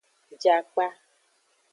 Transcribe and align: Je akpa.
Je 0.41 0.49
akpa. 0.59 0.85